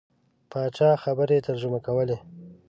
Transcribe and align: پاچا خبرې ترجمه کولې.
پاچا 0.51 0.89
خبرې 1.03 1.37
ترجمه 1.47 1.79
کولې. 1.87 2.17